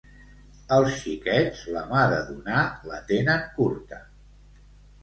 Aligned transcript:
Els 0.77 0.95
xiquets, 1.01 1.61
la 1.75 1.83
mà 1.91 2.09
de 2.15 2.19
donar 2.33 2.65
la 2.95 2.99
tenen 3.13 3.47
curta. 3.61 4.03